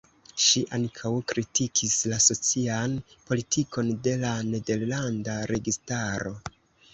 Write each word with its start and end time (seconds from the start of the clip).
Ŝi 0.43 0.61
ankau 0.77 1.17
kritikis 1.31 1.93
la 2.13 2.17
socian 2.27 2.95
politikon 3.27 3.93
de 4.09 4.15
la 4.25 4.33
nederlanda 4.49 5.37
registaro. 5.55 6.35